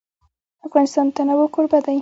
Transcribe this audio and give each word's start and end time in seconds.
افغانستان 0.67 1.05
د 1.09 1.11
تنوع 1.15 1.47
کوربه 1.53 1.79
دی. 1.83 1.89